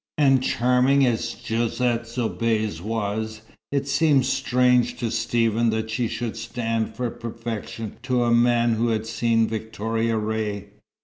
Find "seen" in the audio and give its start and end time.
9.05-9.47